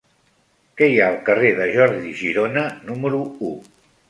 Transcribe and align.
Què 0.79 0.87
hi 0.93 0.95
ha 1.01 1.09
al 1.13 1.17
carrer 1.27 1.51
de 1.59 1.67
Jordi 1.75 2.15
Girona 2.23 2.65
número 2.89 3.23
u? 3.53 3.55